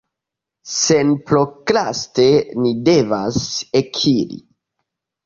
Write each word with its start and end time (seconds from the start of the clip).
Senprokraste 0.75 2.25
ni 2.63 2.71
devas 2.89 3.39
ekiri. 3.81 4.41